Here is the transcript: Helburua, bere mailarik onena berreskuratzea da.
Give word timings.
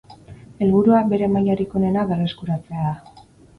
Helburua, 0.65 1.01
bere 1.11 1.29
mailarik 1.35 1.77
onena 1.81 2.07
berreskuratzea 2.15 2.89
da. 2.91 3.25